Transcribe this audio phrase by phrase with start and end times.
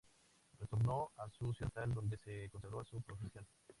[0.59, 3.45] Retornó a su ciudad natal donde se consagró a su profesión.